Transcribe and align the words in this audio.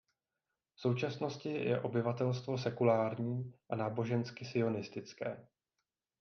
V 0.77 0.81
současnosti 0.81 1.49
je 1.49 1.81
obyvatelstvo 1.81 2.57
sekulární 2.57 3.53
a 3.69 3.75
nábožensky 3.75 4.45
sionistické. 4.45 5.47